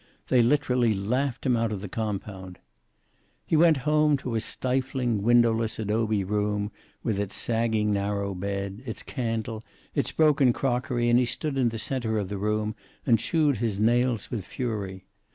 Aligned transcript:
They 0.29 0.41
literally 0.41 0.95
laughed 0.95 1.45
him 1.45 1.55
out 1.55 1.71
of 1.71 1.79
the 1.81 1.87
compound. 1.87 2.57
He 3.45 3.55
went 3.55 3.77
home 3.85 4.17
to 4.17 4.33
his 4.33 4.43
stifling, 4.43 5.21
windowless 5.21 5.77
adobe 5.77 6.23
room, 6.23 6.71
with 7.03 7.19
its 7.19 7.35
sagging 7.35 7.93
narrow 7.93 8.33
bed, 8.33 8.81
its 8.87 9.03
candle, 9.03 9.63
its 9.93 10.11
broken 10.11 10.53
crockery, 10.53 11.07
and 11.07 11.19
he 11.19 11.27
stood 11.27 11.55
in 11.55 11.69
the 11.69 11.77
center 11.77 12.17
of 12.17 12.29
the 12.29 12.39
room 12.39 12.73
and 13.05 13.19
chewed 13.19 13.57
his 13.57 13.79
nails 13.79 14.31
with 14.31 14.43
fury. 14.43 15.05